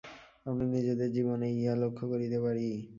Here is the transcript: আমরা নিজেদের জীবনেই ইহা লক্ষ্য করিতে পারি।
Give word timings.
আমরা 0.45 0.65
নিজেদের 0.75 1.09
জীবনেই 1.11 1.53
ইহা 1.59 1.75
লক্ষ্য 1.83 2.05
করিতে 2.11 2.37
পারি। 2.45 2.67